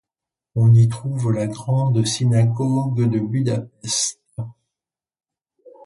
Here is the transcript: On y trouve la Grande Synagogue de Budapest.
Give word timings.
On 0.55 0.73
y 0.73 0.89
trouve 0.89 1.31
la 1.31 1.45
Grande 1.45 2.03
Synagogue 2.07 3.07
de 3.07 3.19
Budapest. 3.19 4.19